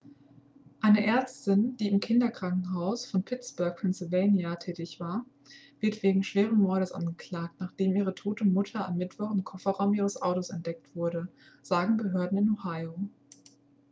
eine 0.79 1.05
ärztin 1.05 1.77
die 1.77 1.87
im 1.87 1.99
kinderkrankenhaus 1.99 3.05
von 3.05 3.21
pittsburgh 3.21 3.79
pennsylvania 3.81 4.55
tätig 4.55 4.99
war 4.99 5.27
wird 5.79 6.01
wegen 6.01 6.23
schweren 6.23 6.57
mordes 6.57 6.91
angeklagt 6.91 7.53
nachdem 7.59 7.95
ihre 7.95 8.15
tote 8.15 8.43
mutter 8.43 8.87
am 8.87 8.97
mittwoch 8.97 9.29
im 9.29 9.43
kofferraum 9.43 9.93
ihres 9.93 10.19
autos 10.19 10.49
entdeckt 10.49 10.95
wurde 10.95 11.27
sagen 11.61 11.97
behörden 11.97 12.39
in 12.39 12.49
ohio 12.49 12.95